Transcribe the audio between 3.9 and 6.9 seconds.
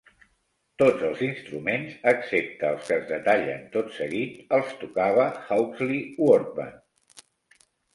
seguit, els tocava Hawksley Workman.